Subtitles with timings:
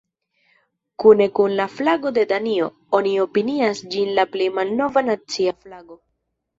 [1.03, 2.71] Kune kun la flago de Danio,
[3.03, 6.05] oni opinias ĝin la plej malnova nacia flago.